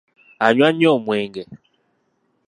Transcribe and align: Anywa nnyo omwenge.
Anywa 0.45 0.69
nnyo 0.71 0.89
omwenge. 0.97 1.43